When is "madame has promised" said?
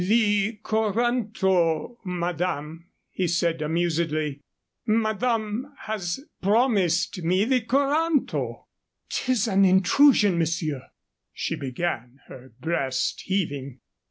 4.87-7.21